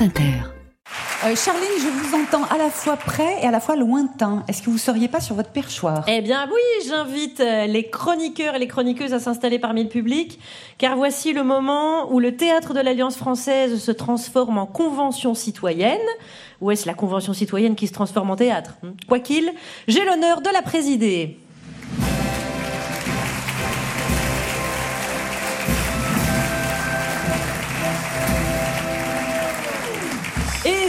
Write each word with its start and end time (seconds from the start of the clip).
France 0.00 0.08
Inter. 0.08 0.32
Euh, 1.24 1.36
Charline, 1.36 1.62
je 1.78 1.88
vous 1.88 2.14
entends 2.16 2.44
à 2.44 2.56
la 2.56 2.70
fois 2.70 2.96
près 2.96 3.42
et 3.42 3.46
à 3.46 3.50
la 3.50 3.60
fois 3.60 3.76
lointain. 3.76 4.44
Est-ce 4.48 4.62
que 4.62 4.70
vous 4.70 4.78
seriez 4.78 5.08
pas 5.08 5.20
sur 5.20 5.34
votre 5.34 5.50
perchoir? 5.50 6.04
Eh 6.08 6.22
bien 6.22 6.48
oui, 6.50 6.86
j'invite 6.88 7.40
euh, 7.40 7.66
les 7.66 7.90
chroniqueurs 7.90 8.54
et 8.54 8.58
les 8.58 8.66
chroniqueuses 8.66 9.12
à 9.12 9.20
s'installer 9.20 9.58
parmi 9.58 9.82
le 9.82 9.90
public, 9.90 10.38
car 10.78 10.96
voici 10.96 11.34
le 11.34 11.42
moment 11.42 12.10
où 12.10 12.18
le 12.18 12.34
théâtre 12.34 12.72
de 12.72 12.80
l'Alliance 12.80 13.16
française 13.16 13.78
se 13.78 13.92
transforme 13.92 14.56
en 14.56 14.66
convention 14.66 15.34
citoyenne. 15.34 15.98
Ou 16.62 16.70
est-ce 16.70 16.86
la 16.86 16.94
convention 16.94 17.34
citoyenne 17.34 17.74
qui 17.74 17.86
se 17.86 17.92
transforme 17.92 18.30
en 18.30 18.36
théâtre? 18.36 18.76
Hmm. 18.82 18.92
Quoi 19.06 19.18
qu'il, 19.18 19.52
j'ai 19.86 20.04
l'honneur 20.04 20.40
de 20.40 20.50
la 20.50 20.62
présider. 20.62 21.38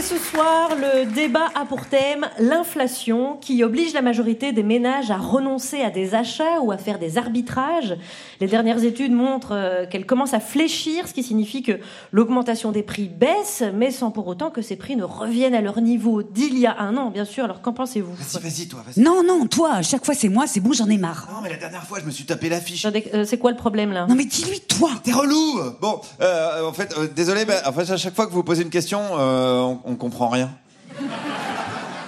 Ce 0.02 0.18
soir, 0.18 0.70
le 0.74 1.04
débat 1.14 1.46
a 1.54 1.64
pour 1.64 1.86
thème 1.86 2.26
l'inflation 2.40 3.36
qui 3.40 3.62
oblige 3.62 3.94
la 3.94 4.02
majorité 4.02 4.50
des 4.50 4.64
ménages 4.64 5.12
à 5.12 5.16
renoncer 5.16 5.80
à 5.80 5.90
des 5.90 6.14
achats 6.16 6.60
ou 6.60 6.72
à 6.72 6.76
faire 6.76 6.98
des 6.98 7.18
arbitrages. 7.18 7.96
Les 8.40 8.48
dernières 8.48 8.82
études 8.82 9.12
montrent 9.12 9.52
euh, 9.54 9.86
qu'elle 9.86 10.04
commence 10.04 10.34
à 10.34 10.40
fléchir, 10.40 11.06
ce 11.06 11.14
qui 11.14 11.22
signifie 11.22 11.62
que 11.62 11.78
l'augmentation 12.10 12.72
des 12.72 12.82
prix 12.82 13.08
baisse, 13.08 13.62
mais 13.74 13.92
sans 13.92 14.10
pour 14.10 14.26
autant 14.26 14.50
que 14.50 14.60
ces 14.60 14.74
prix 14.74 14.96
ne 14.96 15.04
reviennent 15.04 15.54
à 15.54 15.60
leur 15.60 15.80
niveau 15.80 16.24
d'il 16.24 16.58
y 16.58 16.66
a 16.66 16.80
un 16.80 16.96
an, 16.96 17.10
bien 17.10 17.24
sûr. 17.24 17.44
Alors 17.44 17.62
qu'en 17.62 17.72
pensez-vous? 17.72 18.12
Vas-y, 18.14 18.42
vas-y, 18.42 18.66
toi, 18.66 18.80
vas-y. 18.84 19.04
Non, 19.04 19.22
non, 19.22 19.46
toi, 19.46 19.74
à 19.74 19.82
chaque 19.82 20.04
fois 20.04 20.14
c'est 20.14 20.28
moi, 20.28 20.46
c'est 20.48 20.60
bon, 20.60 20.72
j'en 20.72 20.88
ai 20.88 20.98
marre. 20.98 21.28
Non, 21.32 21.40
mais 21.42 21.50
la 21.50 21.58
dernière 21.58 21.84
fois, 21.84 22.00
je 22.00 22.06
me 22.06 22.10
suis 22.10 22.24
tapé 22.24 22.48
l'affiche. 22.48 22.84
Attendez, 22.84 23.08
euh, 23.14 23.24
C'est 23.24 23.38
quoi 23.38 23.52
le 23.52 23.56
problème 23.56 23.92
là? 23.92 24.06
Non 24.08 24.16
mais 24.16 24.24
dis-lui, 24.24 24.58
toi 24.60 24.90
T'es 25.04 25.12
relou 25.12 25.60
Bon, 25.80 26.00
euh, 26.20 26.66
en 26.66 26.72
fait, 26.72 26.92
euh, 26.98 27.06
désolé, 27.14 27.44
en 27.64 27.72
fait, 27.72 27.88
à 27.88 27.96
chaque 27.96 28.16
fois 28.16 28.26
que 28.26 28.32
vous 28.32 28.42
posez 28.42 28.62
une 28.62 28.70
question, 28.70 29.00
euh, 29.12 29.60
on, 29.60 29.80
on 29.84 29.91
comprend 29.96 30.28
rien. 30.28 30.50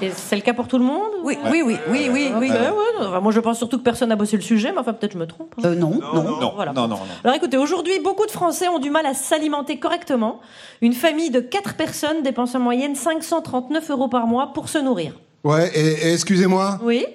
Et 0.02 0.11
c'est 0.15 0.35
le 0.37 0.43
cas 0.43 0.52
pour 0.52 0.66
tout 0.66 0.77
le 0.77 0.85
monde 0.85 1.09
Oui, 1.23 1.38
oui, 1.51 1.63
oui, 1.65 1.79
oui, 1.88 2.09
oui, 2.13 2.32
oui. 2.38 2.51
Ouais, 2.51 2.57
ouais, 2.59 2.68
non, 3.01 3.07
enfin, 3.09 3.21
moi 3.21 3.32
je 3.32 3.38
pense 3.40 3.57
surtout 3.59 3.79
que 3.79 3.85
personne 3.85 4.09
n'a 4.09 4.16
bossé 4.16 4.37
le 4.37 4.43
sujet, 4.43 4.73
mais 4.73 4.79
enfin 4.79 4.93
peut-être 4.93 5.13
je 5.13 5.18
me 5.18 5.27
trompe. 5.27 5.54
hein. 5.59 5.63
Euh, 5.66 5.74
non, 5.77 5.90
non. 6.12 6.23
non, 6.40 6.52
Voilà. 6.57 6.73
non, 6.73 6.82
non, 6.88 6.96
non. 6.96 7.02
Alors 7.23 7.37
écoutez, 7.37 7.57
aujourd'hui, 7.57 8.01
beaucoup 8.02 8.27
de 8.27 8.30
Français 8.32 8.68
ont 8.68 8.80
du 8.80 8.90
mal 8.90 9.07
à 9.07 9.15
s'alimenter 9.15 9.79
correctement. 9.79 10.40
Une 10.82 10.93
famille 10.95 11.30
de 11.30 11.40
4 11.40 11.74
personnes 11.77 12.23
dépense 12.23 12.55
en 12.57 12.59
moyenne 12.60 12.96
539 12.96 13.90
euros 13.93 14.09
par 14.09 14.27
mois 14.27 14.52
pour 14.52 14.68
se 14.68 14.79
nourrir. 14.79 15.12
Ouais, 15.45 15.71
et, 15.74 16.09
et 16.09 16.12
excusez-moi, 16.12 16.79
Oui 16.82 17.07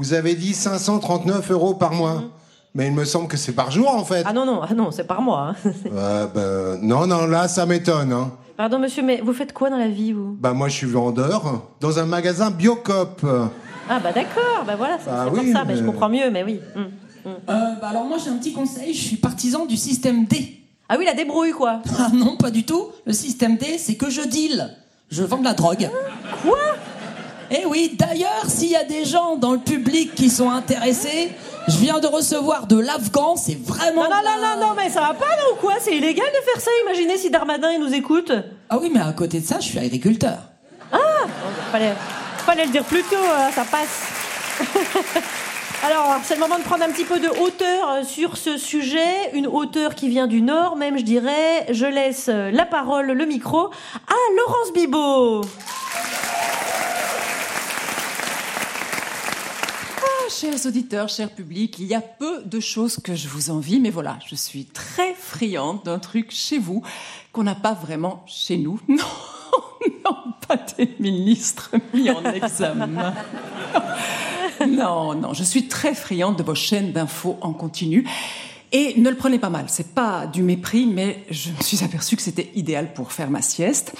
vous 0.00 0.12
avez 0.14 0.36
dit 0.36 0.54
539 0.54 1.50
euros 1.50 1.74
par 1.74 1.92
mois. 1.92 2.22
Mais 2.72 2.86
il 2.86 2.92
me 2.92 3.04
semble 3.04 3.26
que 3.26 3.36
c'est 3.36 3.52
par 3.52 3.72
jour 3.72 3.92
en 3.92 4.04
fait. 4.04 4.22
Ah 4.24 4.32
non, 4.32 4.46
non, 4.46 4.60
ah 4.62 4.72
non, 4.72 4.92
c'est 4.92 5.06
par 5.08 5.20
mois. 5.20 5.48
hein. 5.64 5.70
Ouais, 5.86 6.26
ben, 6.32 6.78
non, 6.82 7.06
non, 7.08 7.26
là 7.26 7.48
ça 7.48 7.66
m'étonne. 7.66 8.12
Hein. 8.12 8.30
Pardon 8.58 8.80
monsieur, 8.80 9.04
mais 9.04 9.20
vous 9.22 9.32
faites 9.32 9.52
quoi 9.52 9.70
dans 9.70 9.76
la 9.78 9.86
vie, 9.86 10.12
vous? 10.12 10.36
Bah 10.40 10.52
moi 10.52 10.68
je 10.68 10.74
suis 10.74 10.86
vendeur 10.88 11.62
dans 11.80 12.00
un 12.00 12.06
magasin 12.06 12.50
Biocop. 12.50 13.24
Ah 13.88 14.00
bah 14.00 14.10
d'accord, 14.12 14.64
bah 14.66 14.74
voilà, 14.76 14.98
c'est 15.02 15.08
Ah 15.08 15.26
c'est 15.32 15.38
oui, 15.38 15.46
pour 15.52 15.56
ça, 15.60 15.64
bah, 15.64 15.74
je 15.76 15.80
mais- 15.80 15.86
comprends 15.86 16.08
mieux, 16.08 16.28
mais 16.32 16.42
oui. 16.42 16.58
hum. 16.74 16.88
Euh, 17.26 17.30
bah 17.80 17.88
alors 17.90 18.04
moi 18.04 18.16
j'ai 18.22 18.30
un 18.30 18.36
petit 18.36 18.52
conseil, 18.52 18.92
je 18.92 19.00
suis 19.00 19.16
partisan 19.16 19.64
du 19.64 19.76
système 19.76 20.24
D. 20.24 20.60
Ah 20.88 20.96
oui, 20.98 21.04
la 21.04 21.14
débrouille, 21.14 21.52
quoi. 21.52 21.82
Ah 22.00 22.08
non, 22.12 22.36
pas 22.36 22.50
du 22.50 22.64
tout. 22.64 22.88
Le 23.06 23.12
système 23.12 23.56
D, 23.58 23.76
c'est 23.78 23.94
que 23.94 24.10
je 24.10 24.22
deal. 24.22 24.76
Je 25.08 25.22
vends 25.22 25.38
de 25.38 25.44
la 25.44 25.54
drogue. 25.54 25.88
Quoi? 26.42 26.58
Eh 27.52 27.64
oui, 27.64 27.94
d'ailleurs, 27.96 28.44
s'il 28.48 28.70
y 28.70 28.76
a 28.76 28.82
des 28.84 29.04
gens 29.04 29.36
dans 29.36 29.52
le 29.52 29.58
public 29.60 30.16
qui 30.16 30.30
sont 30.30 30.50
intéressés, 30.50 31.30
je 31.68 31.76
viens 31.78 31.98
de 31.98 32.06
recevoir 32.06 32.66
de 32.66 32.78
l'Afghan, 32.78 33.36
c'est 33.36 33.58
vraiment... 33.62 34.04
Non, 34.04 34.10
non, 34.10 34.22
non, 34.24 34.40
non, 34.40 34.68
non, 34.68 34.74
mais 34.76 34.90
ça 34.90 35.00
va 35.00 35.14
pas, 35.14 35.26
là, 35.26 35.42
ou 35.52 35.56
quoi? 35.56 35.74
C'est 35.80 35.96
illégal 35.96 36.26
de 36.26 36.50
faire 36.50 36.60
ça 36.60 36.70
Imaginez 36.84 37.16
si 37.16 37.30
Darmanin, 37.30 37.72
il 37.72 37.80
nous 37.80 37.94
écoute. 37.94 38.32
Ah 38.70 38.78
oui, 38.80 38.90
mais 38.92 39.00
à 39.00 39.12
côté 39.12 39.40
de 39.40 39.46
ça, 39.46 39.60
je 39.60 39.66
suis 39.66 39.78
agriculteur. 39.78 40.38
Fallait, 41.70 41.94
fallait 42.46 42.64
le 42.64 42.70
dire 42.72 42.84
plus 42.84 43.02
tôt, 43.02 43.16
hein, 43.16 43.50
ça 43.54 43.64
passe. 43.64 44.08
Alors, 45.84 46.16
c'est 46.24 46.34
le 46.34 46.40
moment 46.40 46.58
de 46.58 46.64
prendre 46.64 46.82
un 46.82 46.90
petit 46.90 47.04
peu 47.04 47.20
de 47.20 47.28
hauteur 47.28 47.88
euh, 47.88 48.02
sur 48.02 48.36
ce 48.36 48.56
sujet, 48.56 49.30
une 49.34 49.46
hauteur 49.46 49.94
qui 49.94 50.08
vient 50.08 50.26
du 50.26 50.42
Nord, 50.42 50.76
même 50.76 50.98
je 50.98 51.04
dirais. 51.04 51.66
Je 51.70 51.86
laisse 51.86 52.28
euh, 52.28 52.50
la 52.50 52.64
parole, 52.66 53.06
le 53.06 53.26
micro 53.26 53.66
à 53.94 54.14
Laurence 54.36 54.72
Bibot. 54.74 55.42
Ah, 60.02 60.27
Chers 60.40 60.66
auditeurs, 60.66 61.08
cher 61.08 61.30
public, 61.30 61.80
il 61.80 61.86
y 61.86 61.96
a 61.96 62.00
peu 62.00 62.44
de 62.44 62.60
choses 62.60 63.00
que 63.02 63.16
je 63.16 63.26
vous 63.26 63.50
envie, 63.50 63.80
mais 63.80 63.90
voilà, 63.90 64.20
je 64.24 64.36
suis 64.36 64.66
très 64.66 65.12
friande 65.12 65.82
d'un 65.84 65.98
truc 65.98 66.30
chez 66.30 66.58
vous 66.60 66.84
qu'on 67.32 67.42
n'a 67.42 67.56
pas 67.56 67.72
vraiment 67.72 68.22
chez 68.26 68.56
nous. 68.56 68.80
Non, 68.88 70.04
non, 70.04 70.16
pas 70.46 70.56
des 70.76 70.94
ministres 71.00 71.74
mis 71.92 72.10
en 72.10 72.22
examen. 72.32 73.14
Non, 74.68 75.14
non, 75.14 75.34
je 75.34 75.42
suis 75.42 75.66
très 75.66 75.94
friande 75.94 76.36
de 76.36 76.42
vos 76.42 76.54
chaînes 76.54 76.92
d'infos 76.92 77.36
en 77.40 77.52
continu. 77.52 78.06
Et 78.70 79.00
ne 79.00 79.08
le 79.10 79.16
prenez 79.16 79.38
pas 79.38 79.50
mal, 79.50 79.64
c'est 79.68 79.94
pas 79.94 80.26
du 80.26 80.42
mépris, 80.42 80.86
mais 80.86 81.24
je 81.30 81.50
me 81.50 81.62
suis 81.62 81.82
aperçue 81.82 82.16
que 82.16 82.22
c'était 82.22 82.50
idéal 82.54 82.92
pour 82.92 83.12
faire 83.12 83.30
ma 83.30 83.42
sieste. 83.42 83.94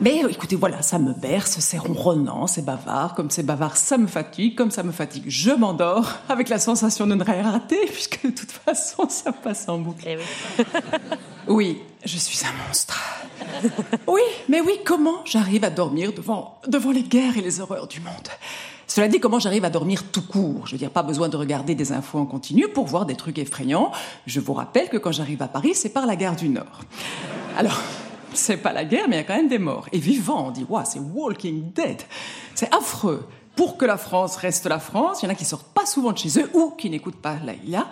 Mais 0.00 0.24
euh, 0.24 0.28
écoutez, 0.28 0.56
voilà, 0.56 0.82
ça 0.82 0.98
me 0.98 1.12
berce, 1.12 1.58
c'est 1.60 1.78
ronronnant, 1.78 2.46
c'est 2.46 2.64
bavard. 2.64 3.14
Comme 3.14 3.30
c'est 3.30 3.42
bavard, 3.42 3.76
ça 3.76 3.98
me 3.98 4.06
fatigue. 4.06 4.54
Comme 4.54 4.70
ça 4.70 4.82
me 4.82 4.92
fatigue, 4.92 5.24
je 5.26 5.50
m'endors 5.50 6.12
avec 6.28 6.48
la 6.48 6.58
sensation 6.58 7.06
de 7.06 7.14
ne 7.14 7.24
rien 7.24 7.50
rater, 7.50 7.80
puisque 7.92 8.24
de 8.24 8.30
toute 8.30 8.52
façon, 8.52 9.08
ça 9.08 9.32
passe 9.32 9.68
en 9.68 9.78
boucle. 9.78 10.04
Eh 10.06 10.16
oui. 10.16 10.64
Oui, 11.48 11.80
je 12.04 12.18
suis 12.18 12.44
un 12.44 12.66
monstre. 12.66 13.00
Oui, 14.08 14.20
mais 14.48 14.60
oui, 14.60 14.80
comment 14.84 15.24
j'arrive 15.24 15.62
à 15.62 15.70
dormir 15.70 16.12
devant, 16.12 16.58
devant 16.66 16.90
les 16.90 17.04
guerres 17.04 17.38
et 17.38 17.40
les 17.40 17.60
horreurs 17.60 17.86
du 17.86 18.00
monde? 18.00 18.28
Cela 18.88 19.06
dit, 19.06 19.20
comment 19.20 19.38
j'arrive 19.38 19.64
à 19.64 19.70
dormir 19.70 20.10
tout 20.10 20.26
court? 20.26 20.66
Je 20.66 20.72
veux 20.72 20.78
dire, 20.78 20.90
pas 20.90 21.04
besoin 21.04 21.28
de 21.28 21.36
regarder 21.36 21.76
des 21.76 21.92
infos 21.92 22.18
en 22.18 22.26
continu 22.26 22.66
pour 22.68 22.86
voir 22.86 23.06
des 23.06 23.14
trucs 23.14 23.38
effrayants. 23.38 23.92
Je 24.26 24.40
vous 24.40 24.54
rappelle 24.54 24.88
que 24.88 24.96
quand 24.96 25.12
j'arrive 25.12 25.40
à 25.42 25.48
Paris, 25.48 25.74
c'est 25.74 25.90
par 25.90 26.06
la 26.06 26.16
gare 26.16 26.34
du 26.34 26.48
Nord. 26.48 26.80
Alors, 27.56 27.80
c'est 28.36 28.56
pas 28.58 28.72
la 28.72 28.84
guerre, 28.84 29.06
mais 29.08 29.16
il 29.16 29.18
y 29.18 29.22
a 29.22 29.24
quand 29.24 29.36
même 29.36 29.48
des 29.48 29.58
morts. 29.58 29.88
Et 29.92 29.98
vivants, 29.98 30.48
on 30.48 30.50
dit, 30.50 30.66
waouh, 30.68 30.84
c'est 30.86 30.98
Walking 30.98 31.72
Dead. 31.72 32.02
C'est 32.54 32.72
affreux. 32.74 33.26
Pour 33.54 33.78
que 33.78 33.86
la 33.86 33.96
France 33.96 34.36
reste 34.36 34.66
la 34.66 34.78
France, 34.78 35.22
il 35.22 35.26
y 35.26 35.28
en 35.28 35.32
a 35.32 35.34
qui 35.34 35.46
sortent 35.46 35.72
pas 35.72 35.86
souvent 35.86 36.12
de 36.12 36.18
chez 36.18 36.38
eux 36.40 36.50
ou 36.54 36.72
qui 36.72 36.90
n'écoutent 36.90 37.16
pas 37.16 37.38
Laïla. 37.44 37.86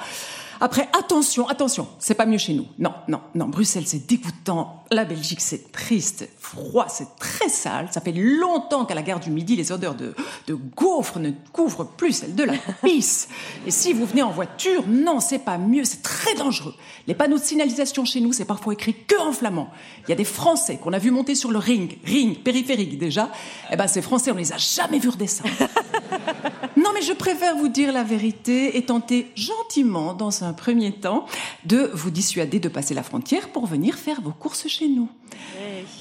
Après, 0.61 0.89
attention, 0.99 1.49
attention, 1.49 1.89
c'est 1.99 2.15
pas 2.15 2.27
mieux 2.27 2.39
chez 2.39 2.55
nous. 2.55 2.67
Non, 2.79 2.93
non, 3.09 3.21
non, 3.35 3.49
Bruxelles 3.49 3.87
c'est 3.87 4.07
dégoûtant, 4.07 4.85
la 4.91 5.05
Belgique 5.05 5.41
c'est 5.41 5.73
triste, 5.73 6.29
froid, 6.39 6.87
c'est 6.89 7.17
très 7.19 7.49
sale. 7.49 7.89
Ça 7.91 8.01
fait 8.01 8.13
longtemps 8.13 8.85
qu'à 8.85 8.95
la 8.95 9.03
gare 9.03 9.21
du 9.21 9.31
Midi, 9.31 9.57
les 9.57 9.73
odeurs 9.73 9.95
de, 9.95 10.15
de 10.47 10.55
gaufres 10.55 11.19
ne 11.19 11.31
couvrent 11.53 11.87
plus 11.87 12.13
celles 12.13 12.35
de 12.35 12.45
la 12.45 12.55
pisse. 12.83 13.29
Et 13.67 13.71
si 13.71 13.93
vous 13.93 14.07
venez 14.07 14.23
en 14.23 14.31
voiture, 14.31 14.85
non, 14.87 15.21
c'est 15.21 15.39
pas 15.39 15.59
mieux, 15.59 15.85
c'est 15.85 16.03
très 16.03 16.35
dangereux. 16.35 16.75
Les 17.07 17.15
panneaux 17.15 17.39
de 17.39 17.43
signalisation 17.43 18.05
chez 18.05 18.21
nous, 18.21 18.33
c'est 18.33 18.45
parfois 18.45 18.73
écrit 18.73 18.95
que 18.95 19.21
en 19.21 19.33
flamand. 19.33 19.71
Il 20.07 20.11
y 20.11 20.13
a 20.13 20.17
des 20.17 20.25
Français 20.25 20.79
qu'on 20.79 20.93
a 20.93 20.99
vu 20.99 21.11
monter 21.11 21.35
sur 21.35 21.51
le 21.51 21.59
ring, 21.59 21.99
ring, 22.05 22.43
périphérique 22.43 22.99
déjà. 22.99 23.31
Eh 23.71 23.77
ben, 23.77 23.87
ces 23.87 24.03
Français, 24.03 24.31
on 24.31 24.37
les 24.37 24.53
a 24.53 24.57
jamais 24.57 24.99
vus 24.99 25.11
redescendre. 25.11 25.51
Non, 26.77 26.91
mais 26.93 27.03
je 27.03 27.13
préfère 27.13 27.57
vous 27.57 27.69
dire 27.69 27.93
la 27.93 28.03
vérité 28.03 28.77
et 28.77 28.85
tenter 28.85 29.31
gentiment, 29.37 30.13
dans 30.13 30.43
un 30.43 30.53
premier 30.53 30.93
temps, 30.93 31.27
de 31.65 31.91
vous 31.95 32.11
dissuader 32.11 32.59
de 32.59 32.69
passer 32.69 32.95
la 32.95 33.03
frontière 33.03 33.51
pour 33.51 33.67
venir 33.67 33.95
faire 33.95 34.21
vos 34.21 34.33
courses 34.33 34.67
chez 34.67 34.89
nous. 34.89 35.09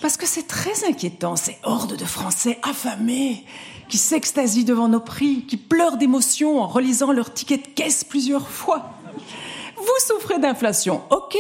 Parce 0.02 0.18
que 0.18 0.26
c'est 0.26 0.48
très 0.48 0.88
inquiétant, 0.88 1.36
ces 1.36 1.58
hordes 1.64 1.96
de 1.96 2.06
Français 2.06 2.58
affamés, 2.64 3.46
qui 3.88 3.98
s'extasient 3.98 4.66
devant 4.66 4.88
nos 4.88 5.00
prix, 5.00 5.46
qui 5.46 5.58
pleurent 5.58 5.98
d'émotion 5.98 6.62
en 6.62 6.68
relisant 6.68 7.12
leur 7.12 7.34
ticket 7.34 7.58
de 7.58 7.68
caisse 7.68 8.04
plusieurs 8.04 8.50
fois. 8.50 8.94
Vous 9.78 9.84
souffrez 10.08 10.40
d'inflation, 10.40 11.02
ok. 11.12 11.38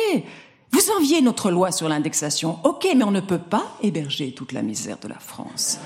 Vous 0.72 0.92
enviez 0.98 1.22
notre 1.22 1.52
loi 1.52 1.72
sur 1.72 1.90
l'indexation, 1.90 2.60
ok, 2.64 2.88
mais 2.96 3.04
on 3.04 3.12
ne 3.12 3.20
peut 3.20 3.40
pas 3.40 3.66
héberger 3.82 4.34
toute 4.34 4.52
la 4.52 4.62
misère 4.62 4.98
de 5.00 5.08
la 5.08 5.20
France. 5.20 5.80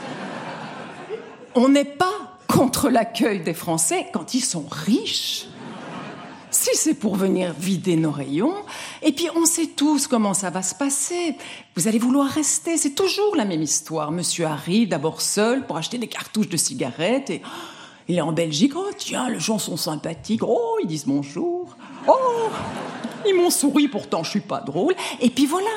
On 1.55 1.69
n'est 1.69 1.85
pas 1.85 2.36
contre 2.57 2.89
l'accueil 2.89 3.41
des 3.41 3.53
Français 3.53 4.07
quand 4.11 4.33
ils 4.33 4.43
sont 4.43 4.65
riches. 4.67 5.45
Si 6.49 6.71
c'est 6.73 6.95
pour 6.95 7.15
venir 7.15 7.53
vider 7.53 7.95
nos 7.95 8.09
rayons, 8.09 8.55
et 9.03 9.11
puis 9.11 9.27
on 9.35 9.45
sait 9.45 9.67
tous 9.67 10.07
comment 10.07 10.33
ça 10.33 10.49
va 10.49 10.63
se 10.63 10.73
passer. 10.73 11.37
Vous 11.75 11.87
allez 11.87 11.99
vouloir 11.99 12.27
rester, 12.27 12.77
c'est 12.77 12.95
toujours 12.95 13.35
la 13.35 13.45
même 13.45 13.61
histoire. 13.61 14.11
Monsieur 14.11 14.45
arrive 14.45 14.87
d'abord 14.87 15.21
seul 15.21 15.67
pour 15.67 15.77
acheter 15.77 15.99
des 15.99 16.07
cartouches 16.07 16.49
de 16.49 16.57
cigarettes 16.57 17.29
et 17.29 17.43
oh, 17.45 17.49
il 18.07 18.17
est 18.17 18.21
en 18.21 18.31
Belgique. 18.31 18.73
Oh 18.75 18.89
tiens, 18.97 19.29
les 19.29 19.39
gens 19.39 19.59
sont 19.59 19.77
sympathiques. 19.77 20.41
Oh, 20.43 20.77
ils 20.81 20.87
disent 20.87 21.05
bonjour. 21.05 21.77
Oh, 22.07 22.49
ils 23.27 23.35
m'ont 23.35 23.51
souri 23.51 23.87
pourtant, 23.87 24.23
je 24.23 24.31
suis 24.31 24.39
pas 24.39 24.61
drôle. 24.61 24.95
Et 25.21 25.29
puis 25.29 25.45
voilà. 25.45 25.69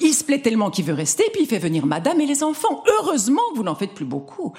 Il 0.00 0.14
se 0.14 0.24
plaît 0.24 0.40
tellement 0.40 0.70
qu'il 0.70 0.86
veut 0.86 0.94
rester, 0.94 1.24
puis 1.32 1.42
il 1.42 1.46
fait 1.46 1.58
venir 1.58 1.84
madame 1.84 2.20
et 2.22 2.26
les 2.26 2.42
enfants. 2.42 2.82
Heureusement 3.00 3.42
vous 3.54 3.62
n'en 3.62 3.74
faites 3.74 3.92
plus 3.92 4.06
beaucoup. 4.06 4.54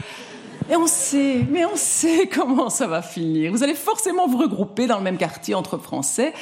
Et 0.70 0.76
on 0.76 0.88
sait, 0.88 1.46
mais 1.50 1.66
on 1.66 1.76
sait 1.76 2.28
comment 2.34 2.70
ça 2.70 2.88
va 2.88 3.02
finir. 3.02 3.52
Vous 3.52 3.64
allez 3.64 3.76
forcément 3.76 4.28
vous 4.28 4.38
regrouper 4.38 4.88
dans 4.88 4.98
le 4.98 5.04
même 5.04 5.18
quartier 5.18 5.56
entre 5.56 5.78
Français, 5.78 6.34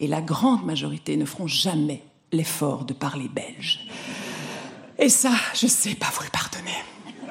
et 0.00 0.06
la 0.06 0.20
grande 0.20 0.64
majorité 0.64 1.16
ne 1.16 1.24
feront 1.24 1.46
jamais 1.46 2.02
l'effort 2.32 2.84
de 2.84 2.92
parler 2.94 3.28
belge. 3.28 3.86
Et 4.98 5.08
ça, 5.08 5.30
je 5.54 5.66
sais 5.66 5.94
pas 5.94 6.06
vous 6.12 6.24
le 6.24 6.30
pardonner. 6.30 6.76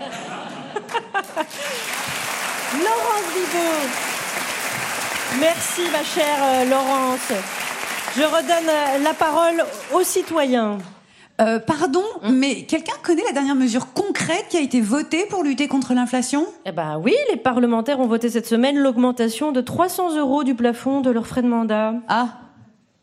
Laurence 2.73 3.25
Bibot. 3.33 3.89
Merci 5.39 5.81
ma 5.91 6.03
chère 6.03 6.37
euh, 6.41 6.65
Laurence. 6.65 7.31
Je 8.15 8.23
redonne 8.23 8.69
euh, 8.69 8.97
la 9.03 9.13
parole 9.13 9.63
aux 9.93 10.03
citoyens. 10.03 10.79
Euh, 11.39 11.57
pardon, 11.59 12.03
mais 12.29 12.63
quelqu'un 12.63 12.95
connaît 13.01 13.23
la 13.23 13.31
dernière 13.31 13.55
mesure 13.55 13.93
concrète 13.93 14.47
qui 14.49 14.57
a 14.57 14.61
été 14.61 14.81
votée 14.81 15.25
pour 15.29 15.43
lutter 15.43 15.69
contre 15.69 15.93
l'inflation? 15.93 16.45
Eh 16.65 16.73
ben 16.73 16.99
oui, 17.01 17.13
les 17.31 17.37
parlementaires 17.37 18.01
ont 18.01 18.07
voté 18.07 18.29
cette 18.29 18.45
semaine 18.45 18.77
l'augmentation 18.77 19.53
de 19.53 19.61
300 19.61 20.17
euros 20.17 20.43
du 20.43 20.53
plafond 20.53 20.99
de 20.99 21.09
leurs 21.09 21.27
frais 21.27 21.41
de 21.41 21.47
mandat. 21.47 21.93
Ah, 22.09 22.48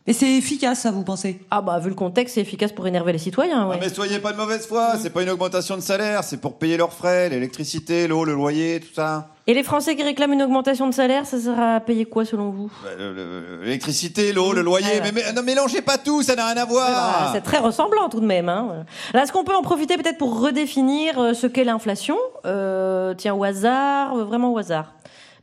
et 0.06 0.12
c'est 0.12 0.31
efficace, 0.37 0.81
ça, 0.81 0.91
vous 0.91 1.03
pensez? 1.03 1.41
Ah 1.50 1.61
bah 1.62 1.79
vu 1.79 1.88
le 1.88 1.94
contexte, 1.94 2.35
c'est 2.37 2.41
efficace 2.41 2.73
pour 2.73 2.87
énerver 2.87 3.12
les 3.12 3.19
citoyens. 3.19 3.67
Ouais. 3.69 3.76
Ah, 3.79 3.85
mais 3.85 3.88
soyez 3.93 4.19
pas 4.19 4.32
de 4.32 4.37
mauvaise 4.37 4.67
foi, 4.67 4.94
c'est 5.00 5.11
pas 5.11 5.23
une 5.23 5.31
augmentation 5.31 5.76
de 5.76 5.81
salaire, 5.82 6.23
c'est 6.25 6.41
pour 6.41 6.58
payer 6.58 6.76
leurs 6.76 6.93
frais, 6.93 7.29
l'électricité, 7.29 8.06
l'eau, 8.06 8.25
le 8.25 8.35
loyer, 8.35 8.81
tout 8.81 8.94
ça. 8.94 9.29
Et 9.49 9.55
les 9.55 9.62
Français 9.62 9.94
qui 9.94 10.03
réclament 10.03 10.32
une 10.32 10.43
augmentation 10.43 10.88
de 10.88 10.94
salaire, 10.94 11.25
ça 11.25 11.38
sera 11.41 11.76
à 11.76 11.81
payer 11.81 12.05
quoi 12.05 12.25
selon 12.25 12.50
vous? 12.50 12.70
Bah, 12.82 12.91
le- 12.99 13.12
le- 13.12 13.61
L'électricité, 13.62 14.32
l'eau, 14.32 14.53
le 14.53 14.61
loyer, 14.62 14.87
Ah, 14.99 15.05
mais, 15.05 15.12
mais 15.12 15.32
non, 15.32 15.43
mélangez 15.43 15.82
pas 15.82 15.99
tout, 15.99 16.23
ça 16.23 16.35
n'a 16.35 16.47
rien 16.47 16.56
à 16.61 16.64
voir. 16.64 16.88
Ah, 16.91 17.31
C'est 17.32 17.43
très 17.43 17.58
ressemblant 17.58 18.08
tout 18.08 18.19
de 18.20 18.26
même. 18.26 18.49
Hein. 18.49 18.85
Là, 19.14 19.23
est-ce 19.23 19.31
qu'on 19.32 19.44
peut 19.44 19.55
en 19.55 19.62
profiter 19.62 19.97
peut-être 19.97 20.19
pour 20.19 20.41
redéfinir 20.41 21.19
euh, 21.20 21.32
ce 21.32 21.47
qu'est 21.47 21.62
l'inflation? 21.64 22.17
Euh, 22.44 23.14
Tiens, 23.14 23.35
au 23.35 23.44
hasard, 23.44 24.17
euh, 24.17 24.25
vraiment 24.25 24.53
au 24.53 24.58
hasard. 24.58 24.93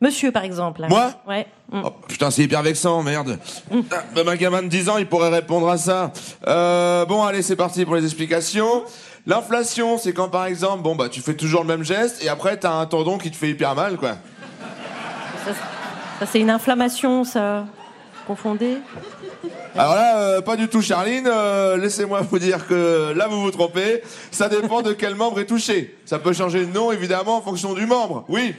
Monsieur, 0.04 0.34
par 0.34 0.44
exemple. 0.44 0.86
Moi 0.90 1.14
Ouais. 1.26 1.48
Mm. 1.72 1.82
Oh, 1.86 1.92
putain, 2.10 2.30
c'est 2.30 2.44
hyper 2.44 2.62
vexant, 2.62 3.02
merde. 3.04 3.40
Ah, 3.72 4.04
bah, 4.14 4.26
ma 4.26 4.36
gamin 4.36 4.62
de 4.62 4.68
10 4.68 4.90
ans, 4.90 4.98
il 4.98 5.08
pourrait 5.08 5.30
répondre 5.30 5.70
à 5.70 5.78
ça. 5.78 6.12
Euh, 6.46 7.06
bon, 7.06 7.24
allez, 7.24 7.42
c'est 7.42 7.56
parti 7.56 7.86
pour 7.86 7.96
les 7.96 8.04
explications. 8.04 8.84
L'inflation, 9.26 9.98
c'est 9.98 10.12
quand 10.12 10.28
par 10.28 10.46
exemple, 10.46 10.84
bon 10.84 10.98
bah 10.98 11.08
tu 11.08 11.22
fais 11.22 11.34
toujours 11.36 11.62
le 11.62 11.68
même 11.68 11.86
geste 11.86 12.22
et 12.22 12.28
après 12.28 12.58
t'as 12.58 12.74
un 12.74 12.86
tendon 12.86 13.18
qui 13.18 13.32
te 13.32 13.38
fait 13.38 13.48
hyper 13.52 13.74
mal, 13.76 13.96
quoi. 13.96 14.18
Ça, 15.46 15.54
ça, 16.20 16.26
c'est 16.30 16.42
une 16.42 16.50
inflammation, 16.50 17.24
ça. 17.24 17.64
Confondez 18.28 18.78
Alors 19.76 19.96
là, 19.96 20.18
euh, 20.18 20.42
pas 20.42 20.56
du 20.56 20.68
tout, 20.70 20.82
Charline. 20.82 21.28
euh, 21.28 21.76
Laissez-moi 21.78 22.22
vous 22.22 22.40
dire 22.40 22.68
que 22.68 23.14
là, 23.16 23.28
vous 23.28 23.42
vous 23.42 23.52
trompez. 23.52 24.02
Ça 24.32 24.48
dépend 24.48 24.82
de 24.82 24.94
quel 24.94 25.16
membre 25.16 25.40
est 25.40 25.46
touché. 25.46 25.98
Ça 26.06 26.20
peut 26.20 26.32
changer 26.34 26.66
de 26.66 26.72
nom, 26.72 26.92
évidemment, 26.94 27.38
en 27.38 27.42
fonction 27.42 27.74
du 27.74 27.86
membre. 27.86 28.24
Oui. 28.30 28.56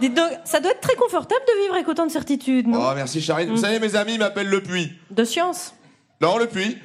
Dites 0.00 0.14
donc, 0.14 0.28
ça 0.44 0.60
doit 0.60 0.72
être 0.72 0.80
très 0.80 0.94
confortable 0.96 1.40
de 1.46 1.62
vivre 1.62 1.74
avec 1.74 1.88
autant 1.88 2.06
de 2.06 2.10
certitude, 2.10 2.66
non 2.68 2.80
Oh, 2.82 2.92
merci, 2.94 3.20
Charline. 3.20 3.48
Vous 3.50 3.56
savez, 3.56 3.78
mes 3.80 3.96
amis 3.96 4.18
m'appellent 4.18 4.48
le 4.50 4.62
puits. 4.62 4.92
De 5.10 5.24
science 5.24 5.74
Non, 6.20 6.36
le 6.38 6.46
puits. 6.46 6.76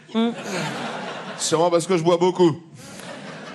Sûrement 1.38 1.70
parce 1.70 1.88
que 1.88 1.98
je 1.98 2.04
bois 2.04 2.18
beaucoup. 2.18 2.52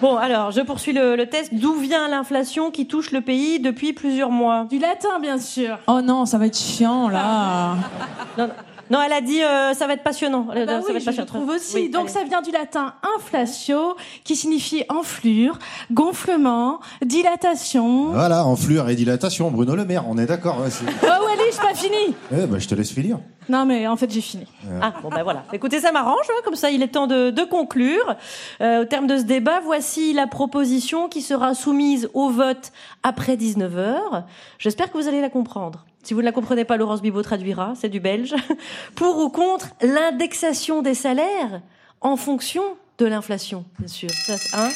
Bon, 0.03 0.17
alors, 0.17 0.51
je 0.51 0.61
poursuis 0.61 0.93
le, 0.93 1.17
le 1.17 1.27
test. 1.27 1.55
D'où 1.55 1.75
vient 1.75 2.09
l'inflation 2.09 2.71
qui 2.71 2.87
touche 2.87 3.13
le 3.13 3.23
pays 3.23 3.61
depuis 3.61 3.95
plusieurs 3.95 4.31
mois? 4.31 4.67
Du 4.69 4.79
latin, 4.79 5.21
bien 5.23 5.39
sûr. 5.39 5.79
Oh 5.87 6.03
non, 6.03 6.27
ça 6.27 6.37
va 6.37 6.47
être 6.47 6.59
chiant 6.59 7.09
là. 7.09 7.77
non, 8.39 8.49
non, 8.49 8.53
non, 8.91 9.01
elle 9.03 9.13
a 9.13 9.21
dit 9.21 9.43
euh, 9.43 9.75
ça 9.75 9.87
va 9.87 9.95
être 9.95 10.03
passionnant. 10.03 10.47
Euh, 10.55 10.65
Bah 10.67 10.81
ça 10.81 10.87
oui, 10.87 10.93
va 10.93 10.99
être 10.99 10.99
je, 10.99 10.99
je 11.01 11.05
passionnant. 11.07 11.27
trouve 11.27 11.49
aussi. 11.51 11.75
Oui, 11.77 11.89
Donc 11.89 12.05
allez. 12.05 12.13
ça 12.13 12.25
vient 12.25 12.43
du 12.43 12.51
latin 12.51 12.95
inflatio, 13.17 13.97
qui 14.25 14.37
signifie 14.37 14.85
enflure, 14.89 15.59
gonflement, 15.93 16.81
dilatation. 17.03 18.11
Voilà, 18.13 18.45
enflure 18.45 18.89
et 18.89 18.95
dilatation, 18.95 19.51
Bruno 19.51 19.75
Le 19.75 19.85
Maire, 19.85 20.05
on 20.09 20.19
est 20.19 20.27
d'accord. 20.27 20.61
ouais, 20.61 20.69
Oh 21.03 21.07
Wally, 21.25 21.51
j'ai 21.53 21.59
pas 21.61 21.75
fini. 21.75 22.15
Eh 22.33 22.47
ben, 22.47 22.59
je 22.59 22.69
te 22.69 22.75
laisse 22.75 22.93
finir. 22.93 23.19
Non 23.49 23.65
mais 23.65 23.87
en 23.87 23.95
fait 23.97 24.11
j'ai 24.11 24.21
fini. 24.21 24.45
Ah, 24.83 24.93
bon, 25.03 25.09
ben 25.09 25.23
voilà. 25.23 25.45
Écoutez, 25.53 25.79
ça 25.79 25.93
m'arrange, 25.93 26.27
hein, 26.31 26.41
comme 26.45 26.57
ça 26.57 26.71
il 26.71 26.83
est 26.83 26.89
temps 26.89 27.07
de, 27.07 27.31
de 27.31 27.45
conclure. 27.45 28.17
Euh, 28.61 28.83
au 28.83 28.85
terme 28.87 29.07
de 29.07 29.17
ce 29.19 29.23
débat, 29.23 29.61
voici 29.61 30.13
la 30.13 30.27
proposition 30.27 31.09
qui 31.09 31.23
sera 31.23 31.55
soumise 31.55 32.09
au 32.13 32.29
vote 32.29 32.73
après 33.05 33.37
19h. 33.37 34.25
J'espère 34.59 34.91
que 34.91 34.99
vous 34.99 35.07
allez 35.07 35.21
la 35.21 35.29
comprendre. 35.31 35.85
Si 36.07 36.15
vous 36.15 36.21
ne 36.21 36.27
la 36.27 36.31
comprenez 36.31 36.65
pas, 36.65 36.77
Laurence 36.77 37.03
Bibot 37.03 37.21
traduira, 37.23 37.73
c'est 37.75 37.89
du 37.89 37.99
belge. 37.99 38.33
Pour 38.95 39.19
ou 39.19 39.29
contre 39.29 39.71
l'indexation 39.83 40.81
des 40.81 40.95
salaires 40.95 41.63
en 42.01 42.17
fonction 42.17 42.63
de 42.99 43.07
l'inflation, 43.07 43.65
bien 43.81 43.89
sûr. 43.89 44.09
Hein 44.55 44.69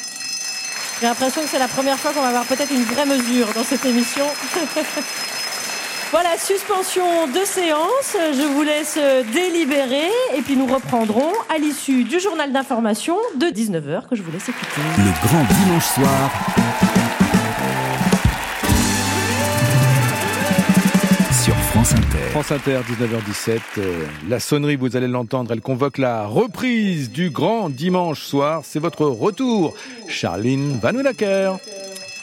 J'ai 0.99 1.07
l'impression 1.07 1.41
que 1.41 1.47
c'est 1.47 1.57
la 1.57 1.69
première 1.69 1.97
fois 1.97 2.11
qu'on 2.11 2.19
va 2.19 2.27
avoir 2.27 2.43
peut-être 2.43 2.73
une 2.73 2.83
vraie 2.83 3.05
mesure 3.05 3.47
dans 3.55 3.63
cette 3.63 3.85
émission. 3.85 4.25
Voilà, 6.11 6.37
suspension 6.37 7.27
de 7.27 7.45
séance. 7.45 8.17
Je 8.17 8.45
vous 8.53 8.63
laisse 8.63 8.97
euh, 8.97 9.23
délibérer 9.31 10.09
et 10.35 10.41
puis 10.41 10.57
nous 10.57 10.65
reprendrons 10.65 11.31
à 11.47 11.57
l'issue 11.57 12.03
du 12.03 12.19
journal 12.19 12.51
d'information 12.51 13.15
de 13.37 13.45
19h 13.45 14.09
que 14.09 14.17
je 14.17 14.21
vous 14.21 14.31
laisse 14.31 14.49
écouter. 14.49 14.81
Le 14.97 15.25
grand 15.25 15.45
dimanche 15.63 15.85
soir. 15.85 17.00
France 22.31 22.51
Inter. 22.51 22.51
France 22.51 22.51
Inter, 22.51 22.79
19h17. 22.89 23.59
euh, 23.77 24.05
la 24.29 24.39
sonnerie, 24.39 24.77
vous 24.77 24.95
allez 24.95 25.07
l'entendre, 25.07 25.51
elle 25.51 25.59
convoque 25.59 25.97
la 25.97 26.25
reprise 26.25 27.11
du 27.11 27.29
grand 27.29 27.69
dimanche 27.69 28.21
soir. 28.21 28.61
C'est 28.63 28.79
votre 28.79 29.05
retour, 29.05 29.73
Charline 30.07 30.79
Vanhoenacker. 30.81 31.53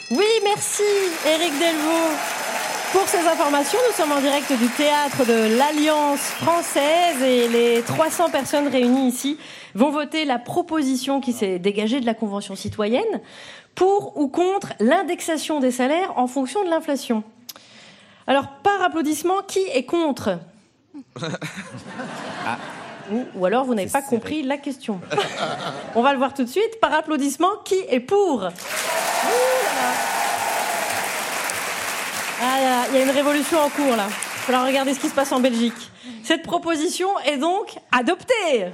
Oui, 0.09 0.25
merci 0.43 0.81
Eric 1.27 1.51
Delvaux 1.59 2.15
pour 2.91 3.07
ces 3.07 3.19
informations. 3.19 3.77
Nous 3.87 3.95
sommes 3.95 4.11
en 4.11 4.19
direct 4.19 4.51
du 4.51 4.67
théâtre 4.69 5.25
de 5.27 5.57
l'Alliance 5.57 6.19
française 6.19 7.21
et 7.23 7.47
les 7.47 7.83
300 7.83 8.31
personnes 8.31 8.67
réunies 8.67 9.09
ici 9.09 9.37
vont 9.75 9.91
voter 9.91 10.25
la 10.25 10.39
proposition 10.39 11.21
qui 11.21 11.33
s'est 11.33 11.59
dégagée 11.59 11.99
de 11.99 12.07
la 12.07 12.15
Convention 12.15 12.55
citoyenne 12.55 13.21
pour 13.75 14.17
ou 14.17 14.27
contre 14.27 14.73
l'indexation 14.79 15.59
des 15.59 15.71
salaires 15.71 16.13
en 16.17 16.25
fonction 16.25 16.63
de 16.65 16.69
l'inflation. 16.69 17.23
Alors, 18.29 18.47
par 18.63 18.81
applaudissement, 18.83 19.41
qui 19.47 19.59
est 19.73 19.83
contre? 19.85 20.37
Ou, 23.11 23.25
ou 23.33 23.45
alors 23.47 23.65
vous 23.65 23.73
n'avez 23.73 23.89
pas 23.89 24.03
compris 24.03 24.43
la 24.43 24.57
question. 24.57 25.01
On 25.95 26.03
va 26.03 26.11
le 26.11 26.19
voir 26.19 26.35
tout 26.35 26.43
de 26.43 26.49
suite. 26.49 26.79
Par 26.79 26.93
applaudissement, 26.93 27.49
qui 27.65 27.73
est 27.89 27.99
pour? 27.99 28.43
Ah, 32.41 32.57
il 32.91 32.95
y 32.95 32.99
a- 32.99 33.03
une 33.03 33.09
révolution 33.09 33.57
en 33.59 33.69
cours 33.69 33.95
là. 33.95 34.05
Il 34.05 34.09
va 34.09 34.13
falloir 34.45 34.67
regarder 34.67 34.93
ce 34.93 34.99
qui 34.99 35.09
se 35.09 35.15
passe 35.15 35.31
en 35.31 35.39
Belgique. 35.39 35.89
Cette 36.23 36.43
proposition 36.43 37.09
est 37.25 37.37
donc 37.37 37.75
adoptée. 37.91 38.67